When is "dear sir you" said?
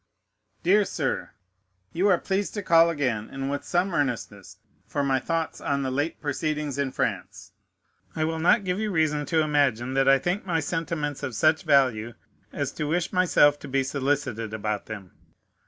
0.63-2.07